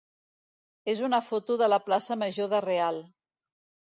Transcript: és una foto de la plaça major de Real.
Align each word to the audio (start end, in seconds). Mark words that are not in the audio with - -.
és 0.93 1.01
una 1.07 1.19
foto 1.25 1.57
de 1.63 1.67
la 1.73 1.79
plaça 1.89 2.17
major 2.21 2.49
de 2.55 2.63
Real. 2.67 2.99